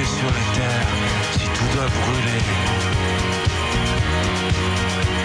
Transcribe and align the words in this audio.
sur 0.00 0.26
la 0.26 0.44
terre 0.56 0.88
si 1.32 1.46
tout 1.48 1.68
doit 1.74 1.86
brûler. 1.86 2.42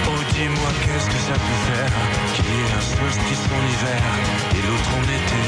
Oh 0.07 0.21
dis-moi 0.33 0.71
qu'est-ce 0.81 1.07
que 1.07 1.19
ça 1.29 1.33
peut 1.33 1.59
faire 1.71 1.91
qu'il 2.35 2.45
y 2.45 2.47
ait 2.47 2.73
un 2.75 2.81
solstice 2.81 3.45
en 3.55 3.61
hiver 3.71 4.01
et 4.55 4.61
l'autre 4.67 4.91
en 4.97 5.03
été? 5.03 5.43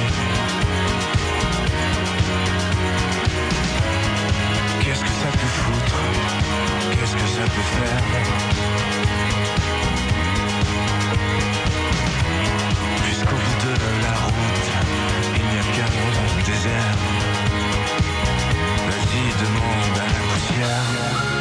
Qu'est-ce 4.83 5.01
que 5.01 5.15
ça 5.21 5.29
peut 5.33 5.53
foutre? 5.63 5.99
Qu'est-ce 6.91 7.15
que 7.15 7.27
ça 7.27 7.43
peut 7.43 7.67
faire? 7.75 8.03
Jusqu'au 13.05 13.35
bout 13.35 13.59
de 13.67 13.73
la 14.02 14.15
route, 14.25 14.69
il 15.35 15.43
n'y 15.43 15.59
a 15.59 15.63
qu'un 15.75 15.91
monde 15.91 16.43
désert 16.45 17.39
demande 19.41 19.97
à 19.97 20.05
la 20.05 20.19
poussière. 20.33 21.39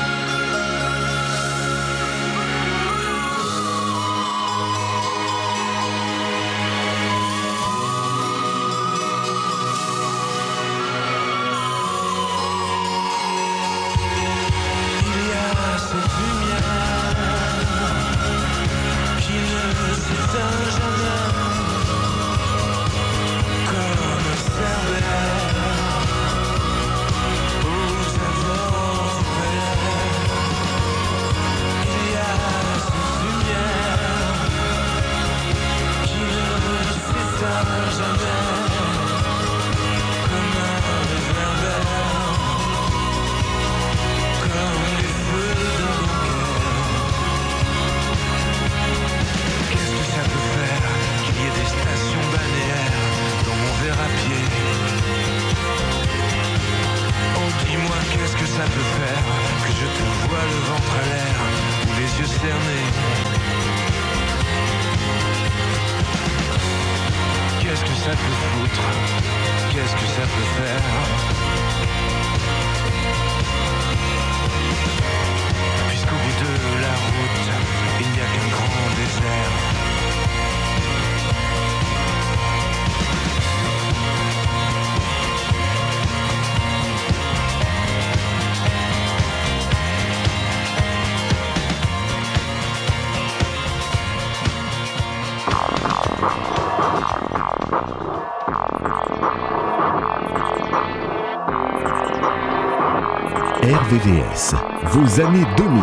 Vos 104.85 105.21
années 105.21 105.45
2000. 105.57 105.83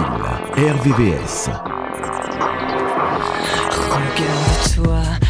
RVVS. 0.57 1.49
Regarde-toi 3.91 5.24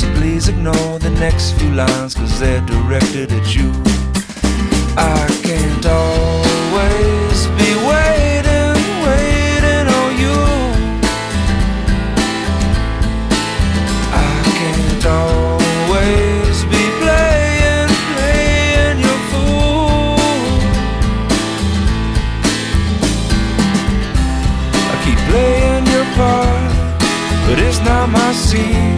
so 0.00 0.10
please 0.14 0.48
ignore 0.48 0.98
the 0.98 1.10
next 1.20 1.52
few 1.58 1.70
lines, 1.72 2.14
cause 2.14 2.40
they're 2.40 2.64
directed 2.64 3.30
at 3.32 3.54
you. 3.54 3.70
I 4.96 5.26
can't 5.42 5.84
always 5.84 7.38
be 7.60 7.70
waiting, 7.90 8.76
waiting 9.04 9.86
on 10.00 10.10
you. 10.24 10.40
I 14.28 14.32
can't 14.58 15.04
always 15.22 16.56
be 16.72 16.82
playing, 17.02 17.90
playing 18.14 18.98
your 19.06 19.20
fool. 19.30 20.16
I 24.92 24.94
keep 25.04 25.20
playing 25.28 25.84
your 25.94 26.06
part, 26.16 26.72
but 27.46 27.58
it's 27.58 27.80
not 27.80 28.08
my 28.08 28.32
scene. 28.32 28.89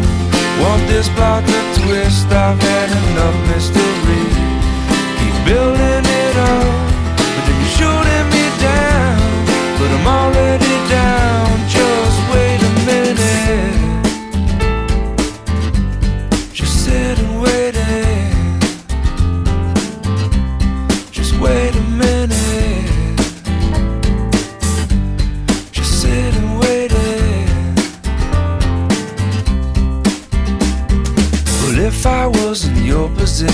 Want 0.63 0.87
this 0.87 1.09
plot 1.09 1.43
to 1.45 1.61
twist? 1.83 2.29
I've 2.31 2.61
had 2.63 2.89
enough 3.11 3.39
mystery. 3.51 4.25
Keep 5.19 5.37
building 5.45 6.02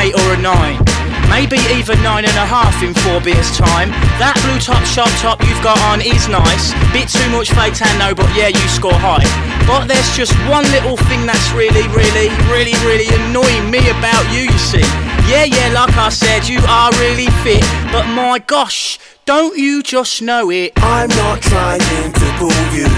8 0.00 0.14
or 0.14 0.32
a 0.32 0.40
9. 0.40 0.80
Maybe 1.28 1.60
even 1.76 2.02
nine 2.02 2.24
and 2.24 2.36
a 2.40 2.46
half 2.48 2.82
in 2.82 2.96
four 3.04 3.20
beers 3.20 3.52
time. 3.52 3.92
That 4.16 4.34
blue 4.42 4.58
top 4.58 4.82
sharp 4.82 5.12
top 5.20 5.38
you've 5.46 5.60
got 5.62 5.78
on 5.92 6.00
is 6.00 6.26
nice. 6.26 6.72
Bit 6.90 7.06
too 7.06 7.28
much 7.30 7.52
fake 7.52 7.76
tan 7.76 7.92
though, 8.00 8.16
but 8.16 8.26
yeah, 8.34 8.48
you 8.48 8.64
score 8.66 8.96
high. 8.96 9.22
But 9.68 9.86
there's 9.86 10.10
just 10.16 10.32
one 10.48 10.64
little 10.72 10.96
thing 11.06 11.28
that's 11.28 11.52
really, 11.52 11.84
really, 11.92 12.32
really, 12.48 12.74
really 12.82 13.06
annoying 13.12 13.70
me 13.70 13.78
about 13.92 14.24
you, 14.32 14.48
you 14.48 14.58
see. 14.58 14.82
Yeah, 15.28 15.44
yeah, 15.44 15.70
like 15.70 15.94
I 15.94 16.08
said, 16.08 16.48
you 16.48 16.58
are 16.66 16.90
really 16.98 17.30
fit. 17.44 17.62
But 17.92 18.08
my 18.08 18.40
gosh, 18.40 18.98
don't 19.24 19.56
you 19.56 19.84
just 19.84 20.22
know 20.22 20.50
it? 20.50 20.72
I'm 20.80 21.12
not 21.14 21.44
trying 21.44 21.78
to 22.10 22.26
pull 22.40 22.60
you, 22.72 22.88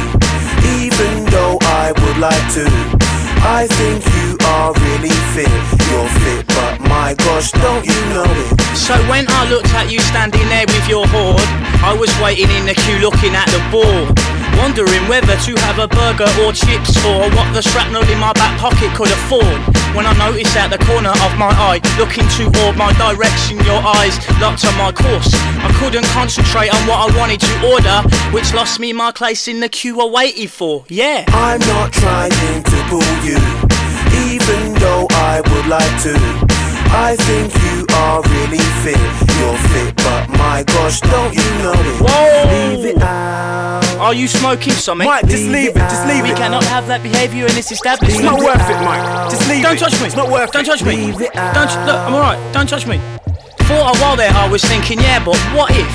even 0.81 1.27
though 1.29 1.59
I 1.61 1.93
would 1.99 2.17
like 2.17 2.47
to. 2.57 3.22
I 3.45 3.67
think 3.67 4.07
you 4.07 4.39
are 4.47 4.73
really 4.73 5.15
fit. 5.35 5.51
You're 5.91 6.09
fit, 6.23 6.47
but 6.47 6.81
my 6.89 7.15
gosh, 7.15 7.51
don't 7.53 7.85
you 7.85 7.99
know 8.15 8.27
it? 8.27 8.61
So 8.77 8.95
when 9.11 9.27
I 9.29 9.51
looked 9.51 9.75
at 9.75 9.91
you 9.91 10.01
standing 10.01 10.47
there 10.49 10.67
with 10.67 10.89
your 10.89 11.07
hoard, 11.09 11.43
I 11.83 11.93
was 11.93 12.11
waiting 12.23 12.51
in 12.55 12.67
the 12.67 12.75
queue 12.75 12.99
looking 12.99 13.35
at 13.35 13.47
the 13.51 13.61
board. 13.71 14.15
Wondering 14.59 15.09
whether 15.09 15.35
to 15.49 15.53
have 15.67 15.79
a 15.79 15.89
burger 15.89 16.29
or 16.45 16.53
chips 16.53 16.95
or 17.05 17.27
what 17.35 17.51
the 17.53 17.63
shrapnel 17.63 18.05
in 18.07 18.19
my 18.19 18.33
back 18.35 18.59
pocket 18.61 18.95
could 18.95 19.11
afford. 19.11 19.59
When 19.97 20.07
I 20.07 20.13
noticed 20.17 20.57
at 20.57 20.69
the 20.69 20.79
corner 20.85 21.11
of 21.11 21.33
my 21.37 21.51
eye, 21.51 21.81
looking 21.99 22.29
toward 22.29 22.77
my 22.77 22.93
direction, 22.95 23.59
your 23.65 23.81
eyes 23.83 24.17
locked 24.41 24.65
on 24.65 24.77
my 24.79 24.93
course. 24.93 25.33
I 25.61 25.73
couldn't 25.81 26.05
concentrate 26.13 26.73
on 26.73 26.81
what 26.87 27.11
I 27.11 27.19
wanted 27.19 27.41
to 27.41 27.53
order, 27.73 28.09
which 28.31 28.55
lost 28.55 28.79
me 28.79 28.93
my 28.93 29.11
place 29.11 29.49
in 29.49 29.61
the 29.61 29.69
queue 29.69 30.01
I 30.01 30.07
waited 30.07 30.51
for. 30.51 30.85
Yeah. 30.89 31.25
I'm 31.29 31.61
not 31.61 31.93
trying 31.93 32.31
to 32.63 32.77
pull 32.89 33.03
you, 33.25 33.32
even 33.39 34.75
though 34.81 35.07
I 35.11 35.41
would 35.41 35.67
like 35.67 35.95
to. 36.03 36.15
I 36.95 37.17
think 37.17 37.55
you 37.65 37.87
are 37.97 38.21
really 38.23 38.61
fit. 38.85 39.01
You're 39.39 39.57
fit, 39.73 39.97
but 39.97 40.29
my 40.37 40.63
gosh, 40.67 41.01
don't 41.01 41.33
you 41.35 41.49
know 41.63 41.73
it? 41.73 42.01
Whoa! 42.05 42.77
Leave 42.77 42.85
it 42.97 43.03
out. 43.03 43.81
Are 43.99 44.13
you 44.13 44.29
smoking 44.29 44.73
something? 44.75 45.07
Mike, 45.07 45.27
just 45.27 45.47
leave 45.49 45.71
it, 45.71 45.87
just 45.89 46.07
leave 46.07 46.25
We 46.25 46.31
it. 46.31 46.33
We 46.35 46.39
cannot 46.39 46.65
have 46.65 46.87
that 46.89 47.03
behaviour 47.03 47.47
in 47.47 47.55
this 47.55 47.71
establishment. 47.73 48.21
It's 48.21 48.25
not 48.25 48.41
worth 48.41 48.69
it, 48.69 48.81
Mike. 48.85 49.31
Just 49.31 49.49
leave 49.49 49.63
Don't 49.63 49.77
it. 49.77 49.81
touch 49.81 49.95
me. 50.01 50.07
It's 50.07 50.17
not 50.17 50.29
worth 50.29 50.51
Don't 50.53 50.63
it. 50.63 50.67
touch 50.67 50.83
me. 50.85 50.97
Leave 51.07 51.21
it 51.23 51.33
Don't 51.33 51.71
look. 51.87 51.97
I'm 51.97 52.13
alright. 52.15 52.41
Don't 52.53 52.69
touch 52.69 52.87
me. 52.87 52.99
For 53.65 53.79
a 53.79 53.95
while 54.03 54.17
there, 54.17 54.31
I 54.35 54.49
was 54.51 54.61
thinking, 54.65 54.99
yeah, 55.01 55.25
but 55.25 55.39
what 55.55 55.71
if? 55.73 55.89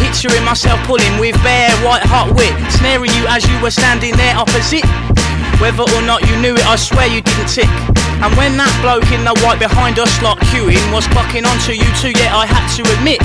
Picturing 0.00 0.44
myself 0.46 0.78
pulling 0.86 1.18
with 1.18 1.34
bare 1.42 1.68
white 1.84 2.06
hot 2.06 2.30
wit, 2.38 2.54
snaring 2.78 3.10
you 3.18 3.26
as 3.26 3.42
you 3.44 3.58
were 3.60 3.74
standing 3.74 4.14
there 4.16 4.36
opposite. 4.38 4.86
Whether 5.60 5.82
or 5.82 6.02
not 6.02 6.22
you 6.28 6.36
knew 6.40 6.54
it, 6.54 6.66
I 6.66 6.76
swear 6.76 7.06
you 7.06 7.20
didn't 7.20 7.48
tick. 7.48 7.68
And 8.22 8.34
when 8.36 8.56
that 8.56 8.70
bloke 8.82 9.10
in 9.10 9.22
the 9.22 9.34
white 9.42 9.58
behind 9.58 9.98
us 9.98 10.10
lot 10.22 10.38
queuing 10.50 10.92
was 10.92 11.06
clocking 11.06 11.46
onto 11.46 11.72
you 11.72 11.86
too, 11.98 12.14
yeah, 12.18 12.34
I 12.34 12.46
had 12.46 12.66
to 12.78 12.82
admit 12.98 13.18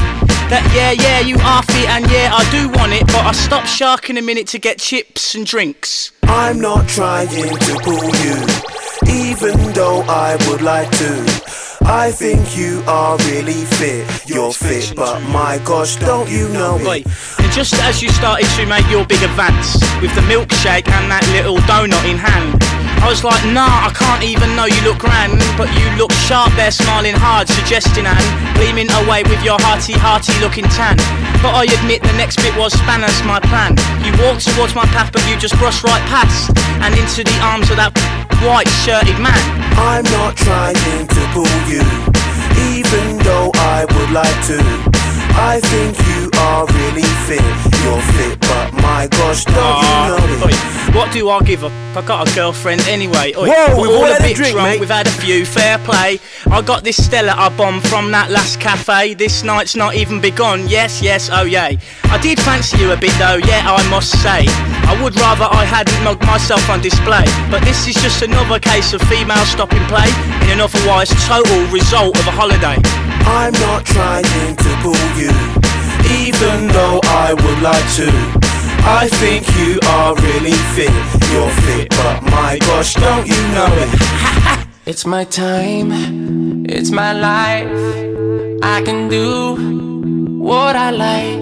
that 0.50 0.66
yeah, 0.74 0.92
yeah, 0.92 1.20
you 1.20 1.38
are 1.42 1.64
fit 1.64 1.90
and 1.90 2.10
yeah, 2.12 2.34
I 2.34 2.44
do 2.50 2.70
want 2.78 2.92
it, 2.94 3.06
but 3.08 3.26
I 3.26 3.32
stopped 3.34 3.70
sharking 3.70 4.18
a 4.18 4.22
minute 4.22 4.48
to 4.48 4.60
get 4.60 4.80
chips 4.80 5.36
and 5.36 5.46
drinks. 5.46 6.12
I'm 6.24 6.60
not 6.60 6.88
trying 6.90 7.28
to 7.30 7.80
pull 7.82 8.10
you, 8.26 8.38
even 9.10 9.74
though 9.74 10.02
I 10.02 10.38
would 10.50 10.62
like 10.62 10.90
to. 10.92 11.63
I 11.86 12.12
think 12.12 12.58
you 12.58 12.82
are 12.88 13.18
really 13.30 13.66
fit. 13.66 14.08
You're 14.28 14.54
fit, 14.54 14.94
but 14.96 15.20
my 15.30 15.60
gosh, 15.66 15.98
don't 15.98 16.30
you 16.30 16.48
know 16.50 16.78
it? 16.80 17.06
And 17.40 17.52
just 17.52 17.74
as 17.76 18.02
you 18.02 18.10
started 18.10 18.48
to 18.56 18.66
make 18.66 18.90
your 18.90 19.06
big 19.06 19.22
advance 19.22 19.76
with 20.02 20.14
the 20.16 20.22
milkshake 20.22 20.88
and 20.88 21.12
that 21.12 21.28
little 21.36 21.58
donut 21.68 22.04
in 22.10 22.18
hand, 22.18 22.56
I 23.04 23.12
was 23.12 23.20
like, 23.20 23.44
nah, 23.52 23.68
I 23.68 23.92
can't 23.92 24.24
even 24.24 24.56
know 24.56 24.64
you 24.64 24.80
look 24.88 25.04
grand. 25.04 25.36
But 25.60 25.68
you 25.76 25.84
look 26.00 26.16
sharp 26.24 26.56
there, 26.56 26.72
smiling 26.72 27.20
hard, 27.20 27.52
suggesting 27.52 28.08
and 28.08 28.16
gleaming 28.56 28.88
away 29.04 29.28
with 29.28 29.44
your 29.44 29.60
hearty, 29.60 29.92
hearty 29.92 30.32
looking 30.40 30.64
tan. 30.72 30.96
But 31.44 31.52
I 31.52 31.68
admit 31.68 32.00
the 32.00 32.16
next 32.16 32.40
bit 32.40 32.56
was 32.56 32.72
spanners 32.72 33.20
my 33.28 33.44
plan. 33.44 33.76
You 34.08 34.16
walked 34.24 34.48
towards 34.48 34.72
my 34.72 34.88
path, 34.96 35.12
but 35.12 35.20
you 35.28 35.36
just 35.36 35.60
brushed 35.60 35.84
right 35.84 36.02
past 36.08 36.56
and 36.80 36.96
into 36.96 37.28
the 37.28 37.38
arms 37.44 37.68
of 37.68 37.76
that 37.76 37.92
white 38.40 38.72
shirted 38.88 39.20
man. 39.20 39.36
I'm 39.76 40.08
not 40.08 40.40
trying 40.40 40.80
to 41.04 41.22
pull 41.36 41.60
you, 41.68 41.84
even 42.72 43.20
though 43.20 43.52
I 43.76 43.84
would 43.84 44.12
like 44.16 44.40
to. 44.48 45.13
I 45.36 45.60
think 45.60 45.98
you 46.08 46.30
are 46.40 46.66
really 46.68 47.08
fit. 47.26 47.42
You're 47.84 48.02
fit, 48.14 48.40
but 48.42 48.72
my 48.82 49.08
gosh, 49.08 49.46
don't 49.46 49.56
Ah, 49.58 50.06
you 50.08 50.38
know 50.38 50.46
oi, 50.46 50.50
it? 50.50 50.96
what 50.96 51.12
do 51.12 51.30
I 51.30 51.42
give 51.42 51.64
a 51.64 51.68
f- 51.68 51.98
I 51.98 52.02
got 52.02 52.30
a 52.30 52.36
girlfriend 52.36 52.82
anyway. 52.88 53.34
Oi, 53.36 53.48
Whoa, 53.50 53.76
we're 53.76 53.82
we've 53.82 53.90
all 53.92 53.96
all 53.98 54.04
a 54.06 54.14
had 54.14 54.22
a 54.22 54.24
bit 54.24 54.36
drink, 54.36 54.54
drunk. 54.54 54.68
mate. 54.70 54.80
We've 54.80 54.90
had 54.90 55.06
a 55.08 55.12
few. 55.12 55.46
Fair 55.46 55.78
play. 55.80 56.20
I 56.50 56.62
got 56.62 56.84
this 56.84 57.04
Stella 57.04 57.34
I 57.38 57.50
bombed 57.58 57.88
from 57.88 58.12
that 58.12 58.32
last 58.32 58.60
cafe. 58.60 59.14
This 59.16 59.44
night's 59.44 59.76
not 59.76 59.96
even 59.96 60.22
begun. 60.22 60.68
Yes, 60.68 61.02
yes, 61.02 61.30
oh 61.32 61.44
yay. 61.44 61.78
I 62.06 62.18
did 62.20 62.40
fancy 62.40 62.78
you 62.78 62.92
a 62.92 62.98
bit 62.98 63.12
though. 63.20 63.38
Yeah, 63.38 63.62
I 63.66 63.82
must 63.90 64.12
say. 64.24 64.46
I 64.90 64.98
would 65.04 65.16
rather 65.20 65.46
I 65.50 65.66
hadn't 65.66 66.02
mugged 66.04 66.26
myself 66.26 66.68
on 66.70 66.82
display. 66.82 67.26
But 67.52 67.64
this 67.64 67.88
is 67.88 67.96
just 67.96 68.22
another 68.22 68.60
case 68.60 68.94
of 68.94 69.02
female 69.04 69.44
stopping 69.46 69.84
play 69.86 70.08
in 70.46 70.50
an 70.58 70.62
otherwise 70.62 71.10
total 71.28 71.66
result 71.68 72.18
of 72.20 72.26
a 72.28 72.32
holiday. 72.32 72.78
I'm 73.26 73.54
not 73.54 73.86
trying 73.86 74.24
to 74.58 74.70
pull 74.84 75.00
you, 75.16 75.23
even 76.24 76.68
though 76.68 77.00
I 77.04 77.34
would 77.34 77.60
like 77.62 77.88
to. 78.00 78.08
I 78.86 79.08
think 79.22 79.48
you 79.60 79.80
are 79.96 80.16
really 80.16 80.58
fit. 80.76 80.92
You're 81.32 81.54
fit, 81.64 81.90
but 81.90 82.24
my 82.24 82.58
gosh, 82.60 82.96
don't 82.96 83.28
you 83.28 83.42
know 83.56 83.70
it? 83.84 83.90
It's 84.86 85.06
my 85.06 85.24
time, 85.24 86.66
it's 86.68 86.92
my 86.92 87.14
life. 87.14 87.72
I 88.62 88.82
can 88.84 89.08
do 89.08 89.56
what 90.40 90.76
I 90.76 90.90
like 90.90 91.40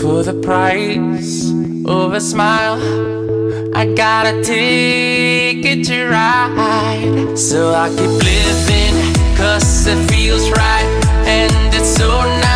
for 0.00 0.22
the 0.22 0.40
price 0.40 1.50
of 1.84 2.12
a 2.12 2.20
smile. 2.20 2.78
I 3.74 3.84
got 3.94 4.26
a 4.26 4.42
ticket 4.44 5.84
to 5.86 6.08
ride, 6.08 7.36
so 7.36 7.74
I 7.74 7.88
keep 7.88 8.14
living, 8.32 8.94
cause 9.36 9.86
it 9.88 10.08
feels 10.08 10.48
right, 10.50 10.88
and 11.26 11.74
it's 11.74 11.96
so 11.96 12.08
nice, 12.22 12.55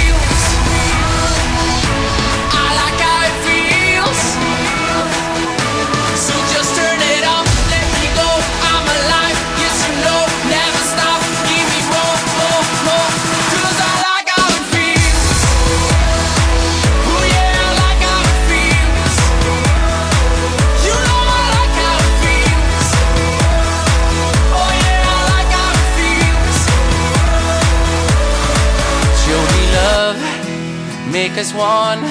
Make 31.31 31.39
us 31.39 31.53
one. 31.53 32.01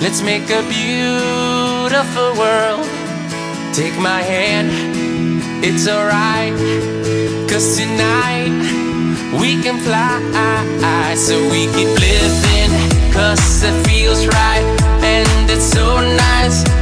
Let's 0.00 0.22
make 0.22 0.48
a 0.48 0.62
beautiful 0.62 2.32
world. 2.38 2.86
Take 3.74 3.98
my 4.00 4.22
hand, 4.22 4.70
it's 5.62 5.86
alright. 5.86 6.54
Cause 7.50 7.76
tonight 7.76 8.52
we 9.38 9.60
can 9.62 9.78
fly. 9.80 11.14
So 11.14 11.42
we 11.50 11.66
keep 11.76 11.92
living, 12.00 12.72
cause 13.12 13.62
it 13.64 13.86
feels 13.86 14.26
right. 14.26 14.64
And 15.02 15.50
it's 15.50 15.64
so 15.64 16.00
nice. 16.00 16.81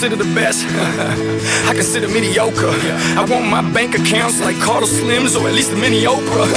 Consider 0.00 0.16
the 0.16 0.32
best? 0.32 0.64
I 1.68 1.76
consider 1.76 2.08
mediocre. 2.08 2.72
I 3.20 3.20
want 3.28 3.44
my 3.52 3.60
bank 3.76 3.92
accounts 3.92 4.40
like 4.40 4.56
Carlos 4.56 4.88
Slims 4.88 5.36
or 5.36 5.44
at 5.44 5.52
least 5.52 5.76
a 5.76 5.76
mini 5.76 6.08
Oprah. 6.08 6.48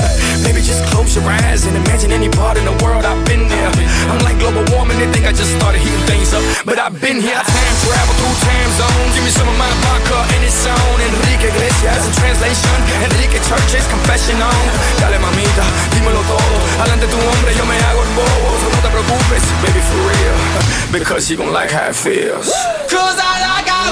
Maybe 0.47 0.63
just 0.63 0.79
close 0.95 1.11
your 1.11 1.27
eyes 1.27 1.67
and 1.67 1.75
imagine 1.75 2.15
any 2.15 2.31
part 2.31 2.55
in 2.55 2.63
the 2.63 2.71
world 2.79 3.03
I've 3.03 3.19
been 3.27 3.43
there. 3.51 3.67
I'm 4.07 4.23
like 4.23 4.39
global 4.39 4.63
warming, 4.71 4.95
they 4.95 5.11
think 5.11 5.27
I 5.27 5.35
just 5.35 5.51
started 5.59 5.83
heating 5.83 6.07
things 6.07 6.31
up. 6.31 6.39
But 6.63 6.79
I've 6.79 6.95
been 7.03 7.19
here, 7.19 7.35
I 7.35 7.43
time 7.43 7.75
travel 7.83 8.15
through 8.15 8.37
time 8.47 8.71
zones. 8.79 9.11
Give 9.11 9.27
me 9.27 9.33
some 9.35 9.49
of 9.51 9.57
my 9.59 9.67
vodka 9.83 10.23
and 10.39 10.41
it's 10.47 10.63
on. 10.63 10.95
Enrique 11.03 11.51
Iglesias 11.51 11.99
in 12.07 12.13
translation. 12.15 12.79
Enrique 13.11 13.43
Church's 13.43 13.83
confession 13.91 14.39
on. 14.39 14.63
Dale 15.03 15.19
mamita, 15.19 15.67
dímelo 15.91 16.23
todo. 16.31 16.55
Adelante 16.79 17.11
tu 17.11 17.19
hombre, 17.19 17.51
yo 17.59 17.67
me 17.67 17.75
hago 17.91 18.07
el 18.07 18.11
bobo. 18.15 18.49
So 18.55 18.71
no 18.71 18.79
te 18.79 18.87
preocupes, 18.87 19.43
baby, 19.67 19.83
for 19.83 19.99
real. 20.07 20.37
Because 20.95 21.27
you 21.27 21.35
gon' 21.35 21.51
like 21.51 21.71
how 21.71 21.89
it 21.89 21.95
feels. 21.95 22.47
Cause 22.87 23.17
I 23.19 23.32
like 23.41 23.67
how 23.67 23.79
it 23.79 23.82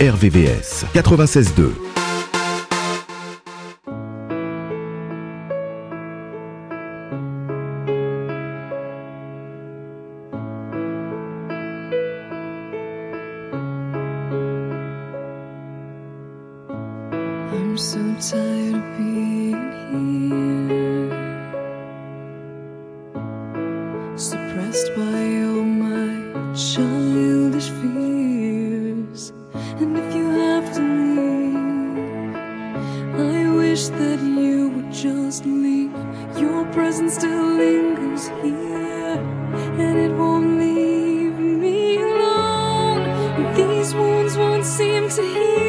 RVVS 0.00 0.84
96.2. 0.94 1.89
wish 33.80 33.88
that 33.98 34.20
you 34.20 34.68
would 34.68 34.92
just 34.92 35.46
leave. 35.46 35.92
Your 36.36 36.64
presence 36.72 37.14
still 37.14 37.54
lingers 37.54 38.28
here, 38.42 39.18
and 39.78 39.98
it 39.98 40.12
won't 40.12 40.58
leave 40.58 41.38
me 41.38 41.96
alone. 41.96 43.54
These 43.54 43.94
wounds 43.94 44.36
won't 44.36 44.66
seem 44.66 45.08
to 45.08 45.22
heal. 45.22 45.59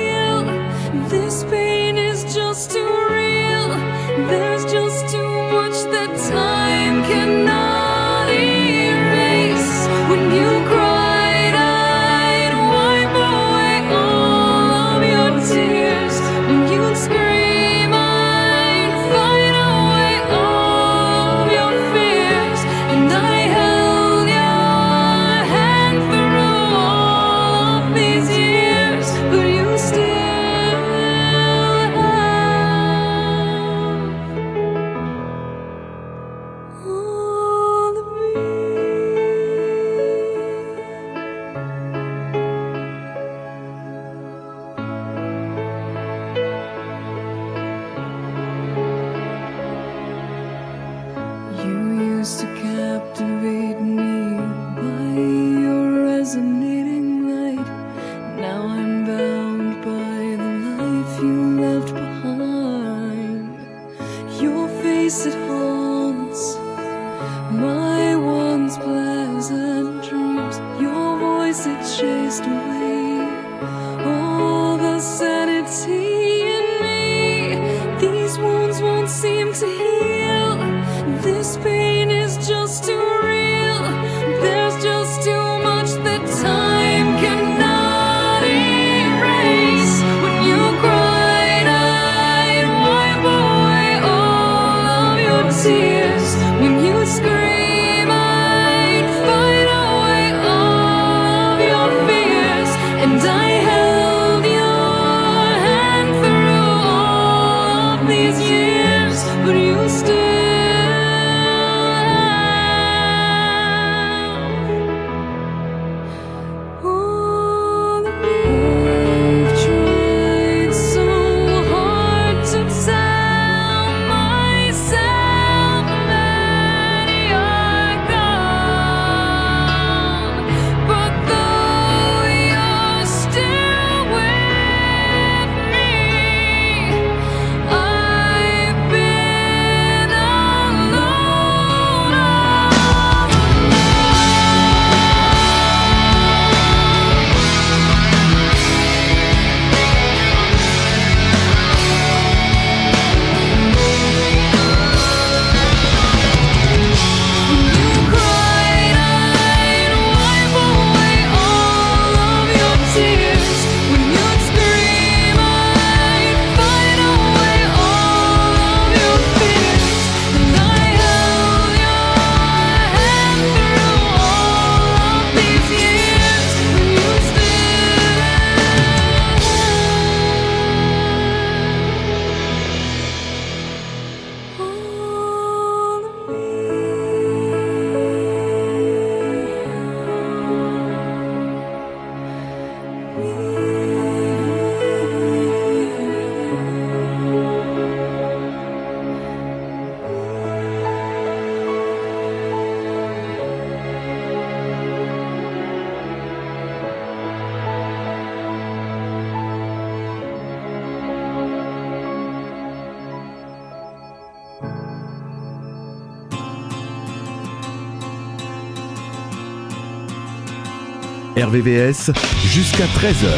RVVS 221.44 222.12
jusqu'à 222.46 222.86
13h. 222.86 223.32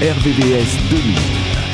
RVVS 0.00 0.90
2000. 0.90 1.67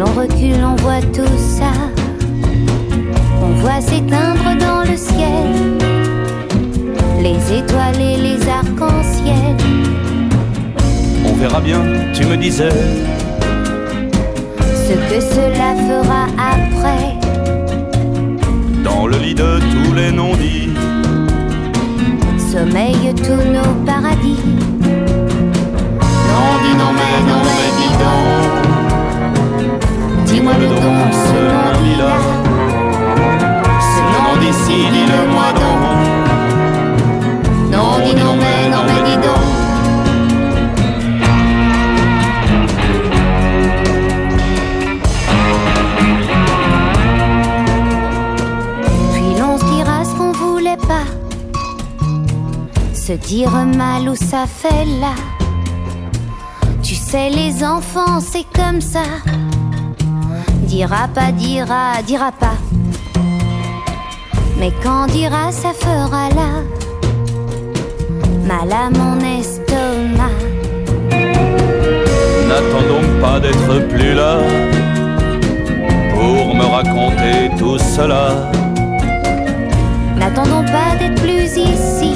L'on 0.00 0.12
recule, 0.22 0.64
on 0.64 0.76
voit 0.76 1.02
tout 1.12 1.36
ça. 1.58 1.72
On 3.42 3.50
voit 3.60 3.80
s'éteindre 3.82 4.50
dans 4.58 4.82
le 4.90 4.96
ciel 4.96 5.48
les 7.20 7.58
étoiles 7.58 8.00
et 8.00 8.16
les 8.16 8.48
arcs-en-ciel. 8.48 9.56
On 11.28 11.34
verra 11.34 11.60
bien, 11.60 11.82
tu 12.14 12.24
me 12.24 12.36
disais, 12.38 12.70
Ce 14.86 14.94
que 15.08 15.20
cela 15.20 15.68
fera 15.88 16.22
après. 16.56 17.06
dans 18.82 19.06
le 19.06 19.18
lit 19.18 19.34
de 19.34 19.58
tous 19.72 19.92
les 19.94 20.10
non-dits. 20.12 20.70
Sommeillent 22.50 23.14
tous 23.16 23.44
nos 23.56 23.72
paradis. 23.84 24.44
Non, 26.30 26.48
dis 26.64 26.74
non, 26.80 26.90
mais 26.98 27.16
non, 27.28 27.40
mais 27.56 27.70
dis 27.78 27.94
donc. 28.04 28.69
Dis-moi 30.32 30.52
le 30.60 30.68
don, 30.68 30.74
ce 30.76 31.38
nom 31.50 31.72
dit 31.82 31.96
là. 31.96 32.14
Ce 33.80 34.00
nom 34.14 34.34
d'ici, 34.40 34.78
dis-le-moi 34.92 35.48
donc. 35.60 35.82
Non, 37.72 37.98
dis 38.04 38.14
non, 38.14 38.34
mais 38.36 38.58
non, 38.70 38.82
mais 38.86 39.00
dis 39.08 39.18
donc. 39.26 39.44
Puis 49.12 49.30
l'on 49.36 49.58
se 49.58 49.64
dira 49.74 50.04
ce 50.04 50.12
qu'on 50.16 50.32
voulait 50.32 50.76
pas. 50.76 51.06
Se 52.94 53.14
dire 53.14 53.50
mal 53.50 54.08
où 54.08 54.14
ça 54.14 54.46
fait 54.46 54.84
là. 55.00 55.14
Tu 56.82 56.94
sais, 56.94 57.30
les 57.30 57.64
enfants, 57.64 58.20
c'est 58.20 58.46
comme 58.54 58.80
ça. 58.80 59.02
Dira 60.70 61.08
pas, 61.12 61.32
dira, 61.32 62.00
dira 62.06 62.30
pas. 62.30 62.56
Mais 64.56 64.70
quand 64.84 65.06
dira, 65.08 65.50
ça 65.50 65.72
fera 65.72 66.28
là. 66.28 66.62
Mal 68.46 68.72
à 68.72 68.88
mon 68.88 69.18
estomac. 69.18 70.38
N'attendons 72.46 73.20
pas 73.20 73.40
d'être 73.40 73.88
plus 73.88 74.14
là 74.14 74.36
pour 76.14 76.54
me 76.54 76.64
raconter 76.64 77.50
tout 77.58 77.76
cela. 77.76 78.52
N'attendons 80.16 80.64
pas 80.66 80.94
d'être 81.00 81.20
plus 81.20 81.50
ici 81.56 82.14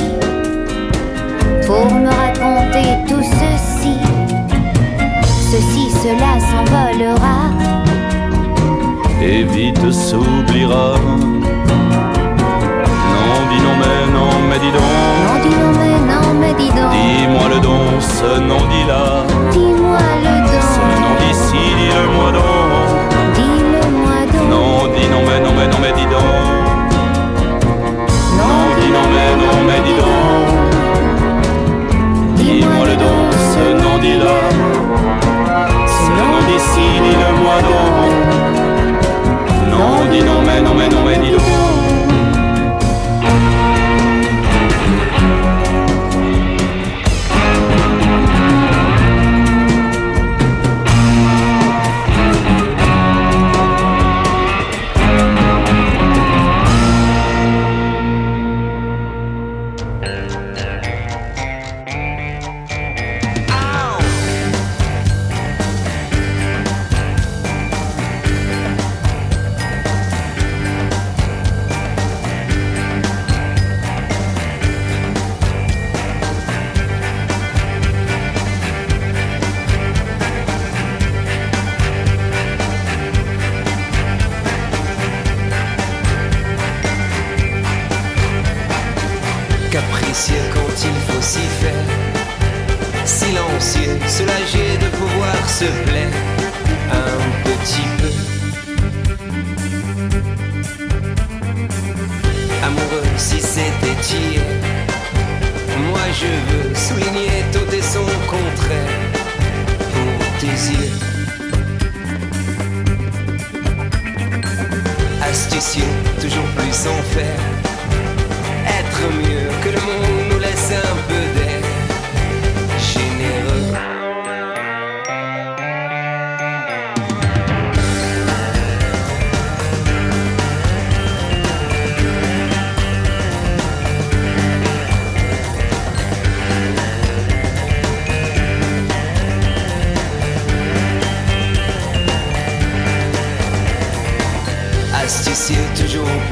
pour 1.67 1.93
me 1.93 2.07
raconter 2.07 2.89
tout 3.09 3.25
ceci. 3.41 3.99
Ceci, 5.51 5.91
cela 6.03 6.39
s'envolera. 6.39 7.84
Et 9.25 9.43
vite 9.45 9.91
s'oubliera. 9.93 10.95
Non, 13.25 13.39
dis 13.51 13.61
non, 13.67 13.75
mais 13.81 14.13
non, 14.13 14.31
mais 14.49 14.59
dis 14.59 14.73
donc. 14.73 14.83
Non, 15.27 15.37
dis 15.43 15.57
non, 15.63 15.73
mais 15.81 15.97
non, 16.13 16.27
mais 16.41 16.55
dis 16.55 16.69
donc. 16.79 16.91
Dis-moi 16.93 17.47
le 17.55 17.61
don, 17.61 17.81
ce 18.01 18.31
nom 18.41 18.63
dit 18.73 18.87
là. 18.87 19.25
Dis-moi 19.53 19.99
le 20.25 20.35
Ce 20.73 20.81
don. 20.81 21.01
nom 21.03 21.15
d'ici, 21.21 21.63
dis-le-moi 21.79 22.29
donc. 22.39 22.89
Dis-le-moi 23.35 24.19
donc. 24.33 24.47
Non, 24.51 24.69
dis 24.95 25.09
non, 25.13 25.23
mais 25.29 25.41
non, 25.41 25.53
mais 25.57 25.69
non, 25.69 25.79
mais 25.81 25.93
dis 25.99 26.07
donc. 26.07 26.54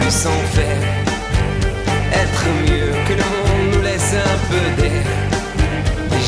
Plus 0.02 0.28
faire. 0.56 0.82
Être 2.12 2.44
mieux 2.66 2.92
que 3.06 3.14
le 3.20 3.26
monde 3.32 3.66
nous 3.72 3.82
laisse 3.82 4.14
un 4.14 4.38
peu 4.50 4.64
d'air. 4.80 5.06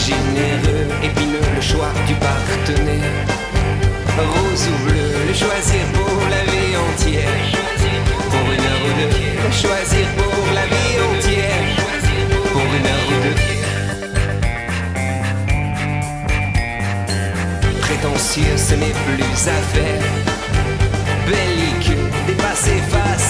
Généreux, 0.06 0.86
épineux, 1.02 1.48
le 1.54 1.60
choix 1.60 1.92
du 2.06 2.14
partenaire. 2.14 3.14
Rose 4.16 4.68
ou 4.72 4.76
bleu, 4.84 5.08
le 5.28 5.34
choisir 5.34 5.84
pour 5.92 6.18
la 6.30 6.42
vie 6.50 6.74
entière. 6.86 7.42
Pour 8.30 8.46
une 8.54 8.64
heure 8.70 8.84
ou 8.88 8.92
deux, 9.00 9.14
le 9.44 9.52
choisir 9.52 10.06
pour 10.18 10.44
la 10.54 10.64
vie 10.72 10.96
entière. 11.10 11.66
Pour 12.52 12.68
une 12.78 12.86
heure 12.92 13.08
ou 13.14 13.18
deux. 13.24 13.38
Prétentieux, 17.80 18.56
ce 18.56 18.74
n'est 18.74 18.96
plus 19.06 19.48
à 19.48 19.58
faire. 19.74 20.13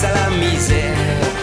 À 0.04 0.12
la 0.12 0.30
misère. 0.36 1.33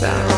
Capricieux 0.00 0.37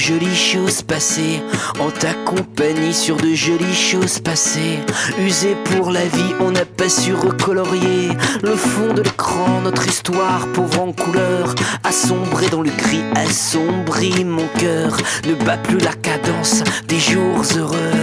jolies 0.00 0.34
choses 0.34 0.80
passées, 0.80 1.42
en 1.78 1.90
ta 1.90 2.14
compagnie 2.24 2.94
sur 2.94 3.16
de 3.16 3.34
jolies 3.34 3.74
choses 3.74 4.18
passées. 4.18 4.78
Usé 5.18 5.54
pour 5.64 5.90
la 5.90 6.04
vie, 6.04 6.34
on 6.40 6.50
n'a 6.52 6.64
pas 6.64 6.88
su 6.88 7.12
recolorier 7.12 8.08
le 8.42 8.56
fond 8.56 8.94
de 8.94 9.02
l'écran, 9.02 9.60
notre 9.62 9.86
histoire 9.86 10.48
pauvre 10.54 10.80
en 10.80 10.92
couleur, 10.92 11.54
assombré 11.84 12.48
dans 12.48 12.62
le 12.62 12.70
gris, 12.70 13.02
assombri 13.14 14.24
mon 14.24 14.46
cœur, 14.58 14.96
ne 15.28 15.34
bat 15.44 15.58
plus 15.58 15.78
la 15.78 15.92
cadence 15.92 16.62
des 16.88 16.98
jours 16.98 17.42
heureux, 17.58 18.00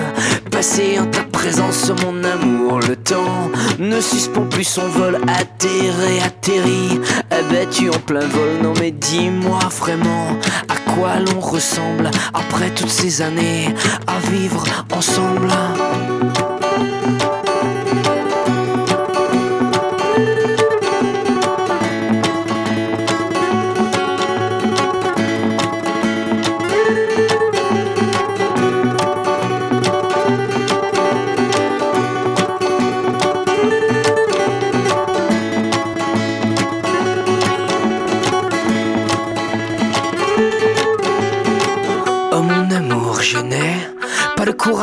passé 0.51 0.99
en 0.99 1.07
ta 1.07 1.23
présence, 1.37 1.91
mon 2.03 2.23
amour, 2.23 2.79
le 2.79 2.95
temps 2.95 3.51
ne 3.77 4.01
suspend 4.01 4.45
plus 4.45 4.63
son 4.63 4.87
vol, 4.87 5.19
atterré, 5.27 6.19
atterri, 6.25 6.99
abattu 7.29 7.89
en 7.89 7.99
plein 7.99 8.25
vol. 8.27 8.49
Non 8.63 8.73
mais 8.79 8.89
dis-moi 8.89 9.59
vraiment 9.79 10.29
à 10.67 10.91
quoi 10.91 11.19
l'on 11.19 11.39
ressemble 11.39 12.09
après 12.33 12.71
toutes 12.71 12.89
ces 12.89 13.21
années 13.21 13.67
à 14.07 14.17
vivre 14.31 14.63
ensemble. 14.91 15.51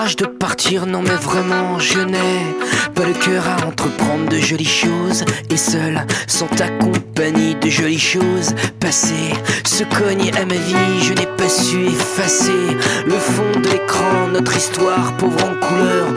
de 0.05 0.27
partir, 0.27 0.85
non 0.85 1.01
mais 1.01 1.17
vraiment, 1.17 1.79
je 1.79 1.99
n'ai 1.99 2.55
pas 2.95 3.07
le 3.07 3.15
cœur 3.15 3.43
à 3.49 3.67
entreprendre 3.67 4.29
de 4.29 4.37
jolies 4.37 4.65
choses. 4.67 5.25
Et 5.49 5.57
seul, 5.57 6.05
sans 6.27 6.47
ta 6.47 6.69
compagnie, 6.69 7.55
de 7.55 7.71
jolies 7.71 7.99
choses 7.99 8.55
passées 8.81 9.33
se 9.65 9.83
cognent 9.85 10.31
à 10.37 10.45
ma 10.45 10.55
vie. 10.55 11.03
Je 11.03 11.15
n'ai 11.15 11.27
pas 11.39 11.49
su 11.49 11.87
effacer 11.87 12.77
le 13.07 13.15
fond 13.15 13.61
de 13.61 13.69
l'écran. 13.71 14.29
Notre 14.31 14.55
histoire, 14.55 15.17
pauvre 15.17 15.43
en 15.43 15.67
couleur, 15.67 16.09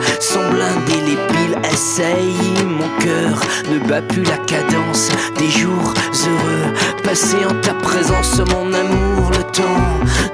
les 1.06 1.16
piles 1.16 1.58
assaillit 1.72 2.64
mon 2.66 2.88
cœur. 3.00 3.40
Ne 3.72 3.78
bat 3.88 4.02
plus 4.02 4.24
la 4.24 4.36
cadence 4.36 5.08
des 5.38 5.48
jours 5.48 5.94
heureux 6.26 6.74
passés 7.02 7.44
en 7.48 7.54
ta 7.62 7.72
présence, 7.72 8.38
mon 8.50 8.74
amour 8.74 9.17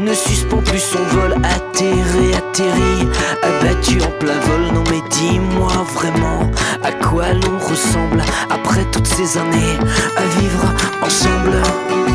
ne 0.00 0.12
suspend 0.12 0.58
plus 0.58 0.80
son 0.80 1.02
vol 1.16 1.34
atterré, 1.42 2.34
atterri, 2.36 3.08
abattu 3.42 4.00
en 4.02 4.10
plein 4.18 4.38
vol. 4.40 4.72
Non 4.74 4.84
mais 4.90 5.02
dis-moi 5.10 5.72
vraiment 5.94 6.50
à 6.82 6.92
quoi 6.92 7.32
l'on 7.32 7.58
ressemble 7.58 8.22
après 8.50 8.84
toutes 8.92 9.06
ces 9.06 9.38
années 9.38 9.78
à 10.16 10.40
vivre 10.40 10.74
ensemble. 11.02 12.13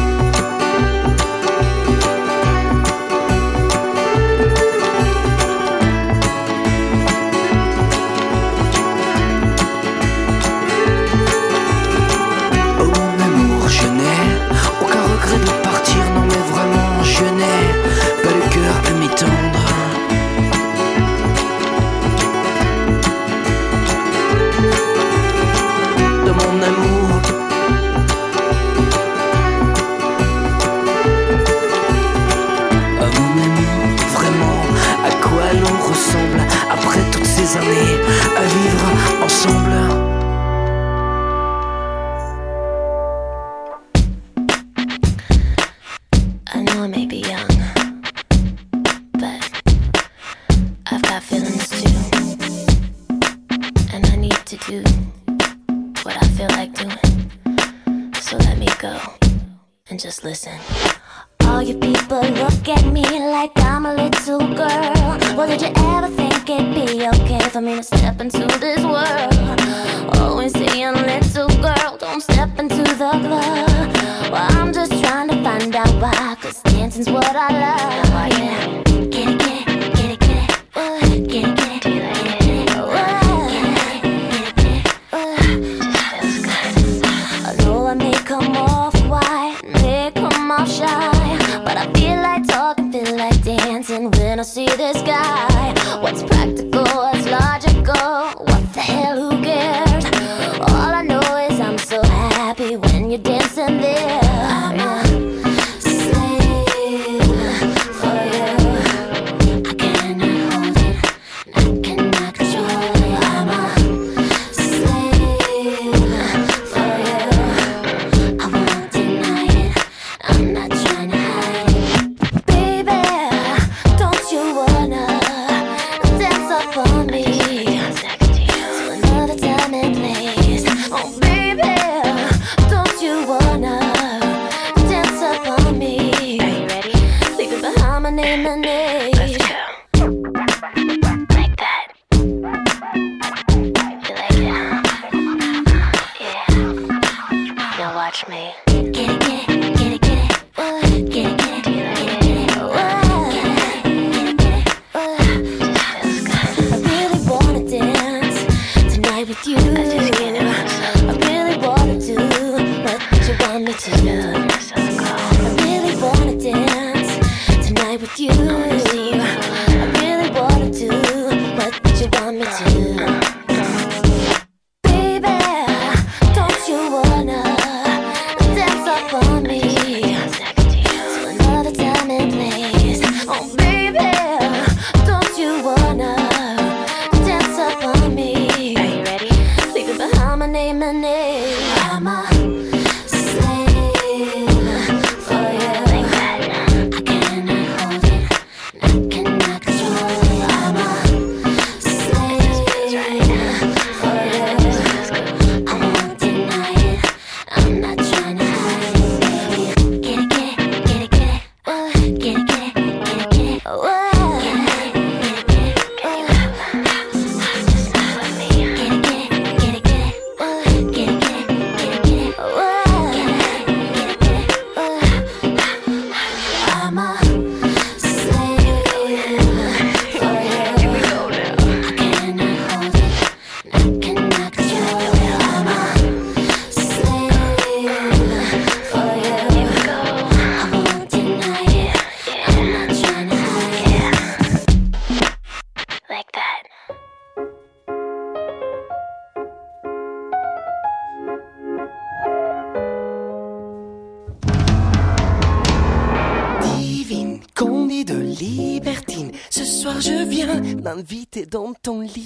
invité 261.00 261.46
dans 261.46 261.74
ton 261.82 262.02
lit. 262.02 262.26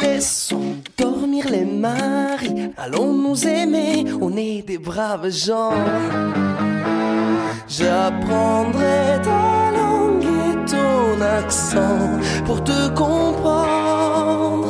Laissons 0.00 0.76
dormir 0.96 1.44
les 1.50 1.66
maris, 1.66 2.70
allons 2.78 3.12
nous 3.12 3.46
aimer, 3.46 4.06
on 4.22 4.34
est 4.36 4.62
des 4.62 4.78
braves 4.78 5.28
gens. 5.30 5.74
J'apprendrai 7.68 9.20
ta 9.22 9.70
langue 9.78 10.24
et 10.24 10.56
ton 10.70 11.20
accent 11.20 12.20
pour 12.46 12.64
te 12.64 12.88
comprendre. 12.94 14.68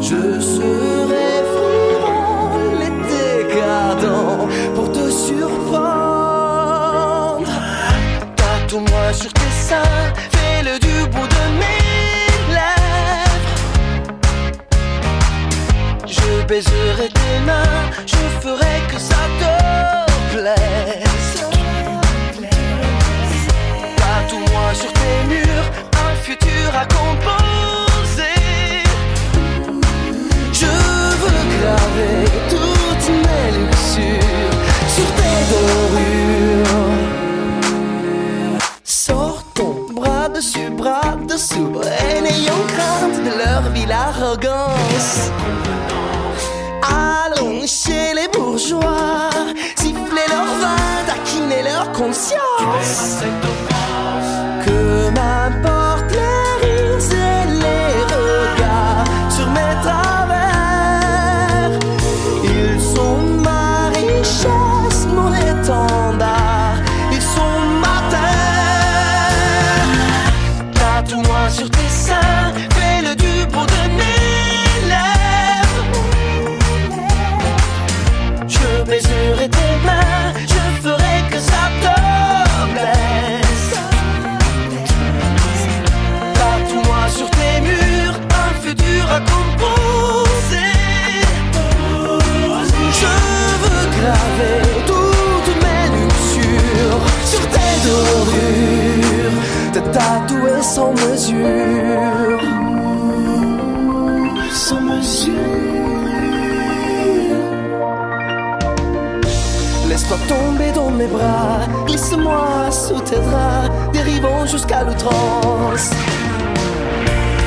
Je 0.00 0.40
serai 0.40 1.30
frivole 1.54 2.82
et 2.88 2.94
décadent 3.14 4.48
pour 4.74 4.90
te 4.90 5.08
surprendre. 5.10 5.86
Tatoue-moi 8.36 9.12
sur 9.12 9.32
tes 9.32 9.52
seins. 9.68 10.35
Baiserai 16.46 17.08
tes 17.08 17.38
mains, 17.44 17.90
je 18.06 18.22
ferai 18.40 18.80
que 18.88 18.98
ça 18.98 19.22
te 19.40 19.52
plaise. 20.32 21.44
Tatoue-moi 23.96 24.74
sur 24.74 24.92
tes 24.92 25.18
murs 25.28 25.68
un 26.06 26.14
futur 26.22 26.68
à 26.74 26.84
composer. 26.86 28.42
Je 30.52 30.72
veux 31.20 31.42
graver 31.56 32.18
toutes 32.48 33.10
mes 33.24 33.48
luxures 33.58 34.56
sur 34.94 35.08
tes 35.18 35.38
dorures. 35.52 36.96
Sors 38.84 39.42
ton 39.54 39.74
bras 39.92 40.28
dessus, 40.28 40.70
bras 40.70 41.16
dessous, 41.28 41.80
et 42.08 42.20
n'ayons 42.20 42.64
crainte 42.68 43.18
de 43.24 43.32
leur 43.44 43.62
ville 43.72 43.92
arrogance. 43.92 45.30
Siffler 48.58 50.26
leur 50.30 50.46
vin, 50.46 50.76
taquiner 51.06 51.62
leur 51.62 51.92
conscience. 51.92 53.22
Mes 111.06 111.12
bras, 111.12 111.60
glisse-moi 111.86 112.70
sous 112.70 113.00
tes 113.00 113.16
draps, 113.16 113.70
dérivons 113.92 114.46
jusqu'à 114.46 114.84
l'outrance. 114.84 115.90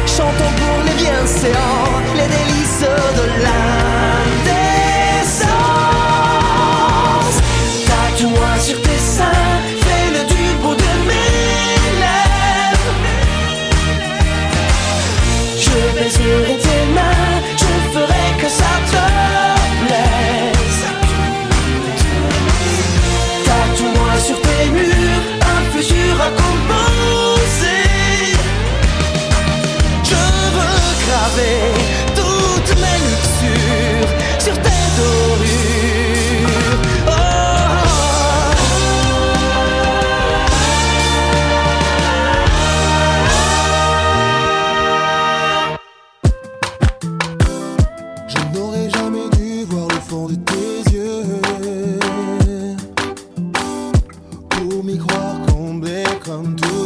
Chantons 0.05 0.53
pour 0.59 0.83
les 0.85 1.03
bienséants, 1.03 1.99
les 2.15 2.27
délices 2.27 2.81
de 3.17 3.43
l'âme. 3.43 4.68
come 56.29 56.55
to 56.57 56.78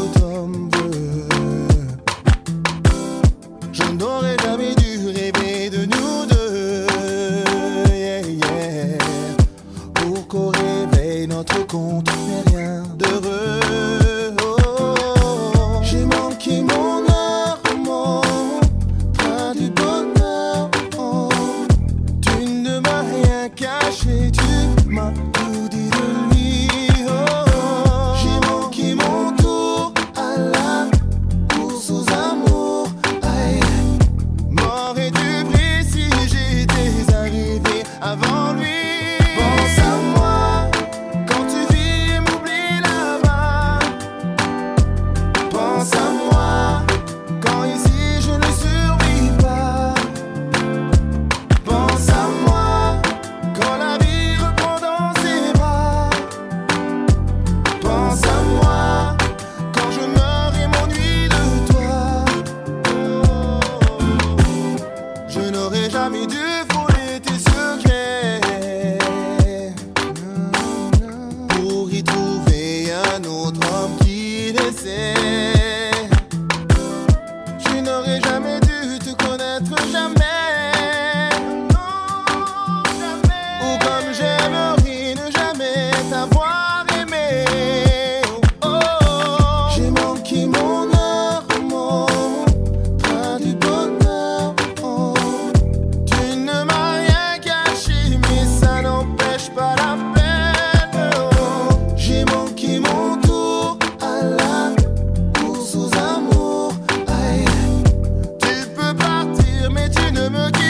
me 110.34 110.63